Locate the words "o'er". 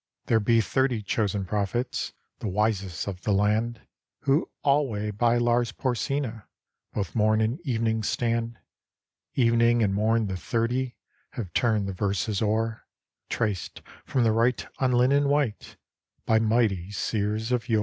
12.41-12.87